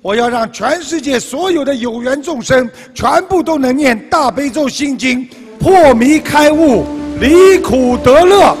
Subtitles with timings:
[0.00, 5.28] 我要让全世界所有的有缘众生，全部都能念大悲咒心经，
[5.58, 6.84] 破迷开悟，
[7.18, 8.56] 离苦得乐。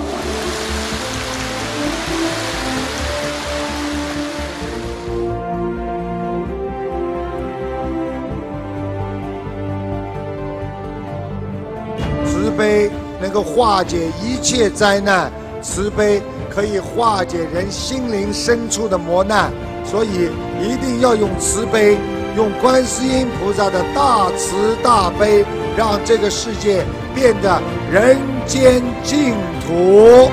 [12.26, 12.90] 慈悲
[13.22, 15.30] 能够化解一切灾难，
[15.62, 19.52] 慈悲可以化解人心灵深处的磨难，
[19.90, 20.28] 所以
[20.60, 21.96] 一定要用慈悲，
[22.36, 25.42] 用观世音菩萨的大慈大悲，
[25.78, 26.84] 让这个世界
[27.14, 27.58] 变得
[27.90, 29.32] 人间净
[29.66, 30.30] 土。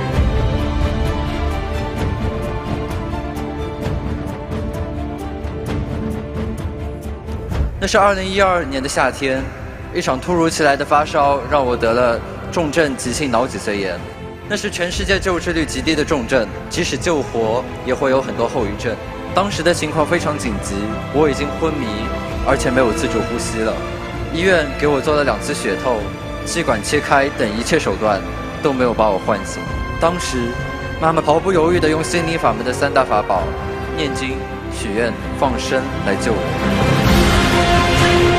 [7.80, 9.41] 那是二零一二年的夏天，
[9.94, 12.20] 一场突如其来的发烧让我得了
[12.52, 13.98] 重症急性脑脊髓炎。
[14.49, 18.94] 那是全世界救治率极低的重症，即使救活也会有很多后遗症。
[19.35, 20.76] 当时的情况非常紧急，
[21.13, 21.85] 我已经昏迷，
[22.48, 23.73] 而且没有自主呼吸了。
[24.34, 25.98] 医院给我做了两次血透、
[26.46, 28.21] 气管切开等一切手段，
[28.63, 29.62] 都没有把我唤醒。
[29.99, 30.48] 当时，
[31.01, 33.43] 妈妈毫不犹豫地用心灵法门的三大法宝——
[33.98, 34.37] 念经、
[34.71, 38.35] 许愿、放生来救我。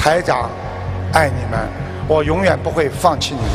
[0.00, 0.48] 台长，
[1.12, 1.60] 爱你们，
[2.08, 3.50] 我永远不会放弃你们。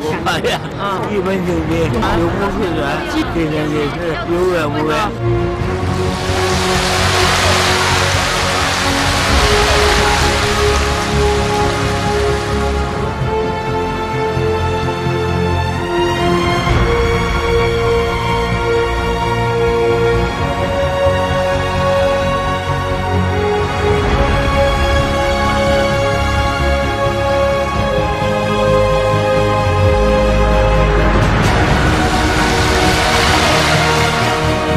[0.00, 0.58] 我发现
[1.12, 1.72] 一本正经，
[2.18, 2.82] 有五十转，
[3.14, 3.96] 今天也是
[4.32, 5.63] 有缘无缘。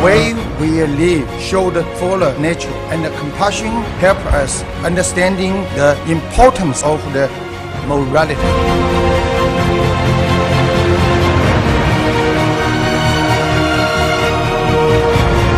[0.08, 7.02] When we live, show the fuller nature and compassion, help us understanding the importance of
[7.12, 7.28] the
[7.90, 8.38] morality.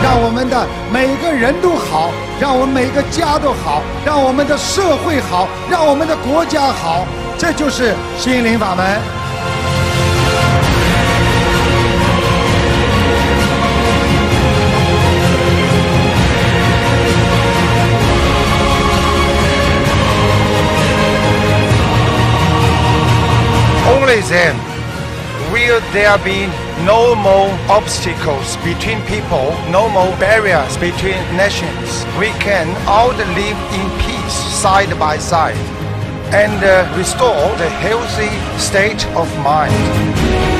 [0.01, 2.09] 让我们的每个人都好，
[2.41, 7.05] 让我们每个家都好，让我们的社会好，让我们的国家好，
[7.37, 9.18] 这就是心灵法门。
[24.27, 24.55] Then
[25.51, 26.47] will there be
[26.83, 32.05] no more obstacles between people, no more barriers between nations.
[32.19, 35.55] We can all live in peace side by side
[36.33, 40.58] and uh, restore the healthy state of mind.